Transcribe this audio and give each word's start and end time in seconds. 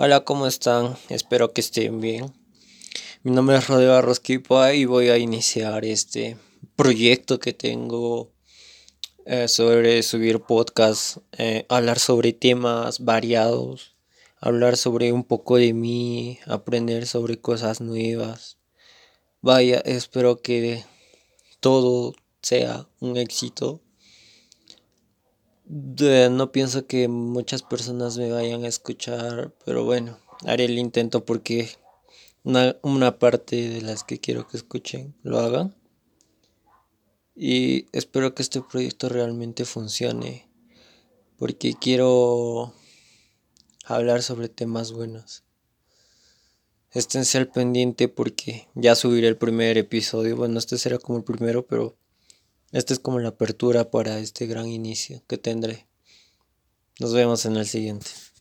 Hola, 0.00 0.20
¿cómo 0.20 0.46
están? 0.46 0.96
Espero 1.08 1.52
que 1.52 1.60
estén 1.60 2.00
bien. 2.00 2.32
Mi 3.24 3.32
nombre 3.32 3.56
es 3.56 3.66
Rodrigo 3.66 3.94
Arrosquipa 3.94 4.72
y 4.72 4.84
voy 4.84 5.08
a 5.08 5.18
iniciar 5.18 5.84
este 5.84 6.36
proyecto 6.76 7.40
que 7.40 7.52
tengo 7.52 8.30
eh, 9.26 9.48
sobre 9.48 10.00
subir 10.04 10.38
podcast, 10.38 11.16
eh, 11.36 11.66
hablar 11.68 11.98
sobre 11.98 12.32
temas 12.32 13.00
variados, 13.00 13.96
hablar 14.38 14.76
sobre 14.76 15.10
un 15.12 15.24
poco 15.24 15.56
de 15.56 15.72
mí, 15.72 16.38
aprender 16.46 17.04
sobre 17.08 17.40
cosas 17.40 17.80
nuevas. 17.80 18.56
Vaya, 19.40 19.80
espero 19.84 20.42
que 20.42 20.84
todo 21.58 22.14
sea 22.40 22.86
un 23.00 23.16
éxito 23.16 23.80
no 25.68 26.50
pienso 26.50 26.86
que 26.86 27.08
muchas 27.08 27.62
personas 27.62 28.16
me 28.16 28.32
vayan 28.32 28.64
a 28.64 28.68
escuchar, 28.68 29.52
pero 29.64 29.84
bueno, 29.84 30.18
haré 30.46 30.64
el 30.64 30.78
intento 30.78 31.24
porque 31.24 31.68
una, 32.42 32.76
una 32.82 33.18
parte 33.18 33.68
de 33.68 33.82
las 33.82 34.04
que 34.04 34.18
quiero 34.18 34.48
que 34.48 34.56
escuchen 34.56 35.14
lo 35.22 35.38
hagan. 35.40 35.74
Y 37.34 37.86
espero 37.92 38.34
que 38.34 38.42
este 38.42 38.62
proyecto 38.62 39.08
realmente 39.08 39.64
funcione, 39.64 40.48
porque 41.36 41.74
quiero 41.74 42.72
hablar 43.84 44.22
sobre 44.22 44.48
temas 44.48 44.92
buenos. 44.92 45.44
Esténse 46.90 47.38
al 47.38 47.48
pendiente 47.48 48.08
porque 48.08 48.68
ya 48.74 48.94
subiré 48.94 49.28
el 49.28 49.36
primer 49.36 49.76
episodio. 49.76 50.36
Bueno, 50.36 50.58
este 50.58 50.78
será 50.78 50.98
como 50.98 51.18
el 51.18 51.24
primero, 51.24 51.66
pero 51.66 51.96
esta 52.72 52.92
es 52.92 53.00
como 53.00 53.18
la 53.18 53.30
apertura 53.30 53.90
para 53.90 54.18
este 54.18 54.46
gran 54.46 54.68
inicio 54.68 55.22
que 55.26 55.38
tendré. 55.38 55.86
Nos 57.00 57.14
vemos 57.14 57.46
en 57.46 57.56
el 57.56 57.66
siguiente. 57.66 58.10